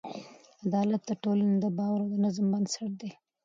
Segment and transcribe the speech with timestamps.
[0.63, 3.11] عدالت د ټولنې د باور او نظم بنسټ دی.